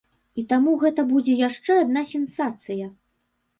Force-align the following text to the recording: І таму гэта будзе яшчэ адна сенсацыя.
І 0.41 0.45
таму 0.53 0.73
гэта 0.83 1.05
будзе 1.11 1.35
яшчэ 1.43 1.71
адна 1.83 2.05
сенсацыя. 2.15 2.91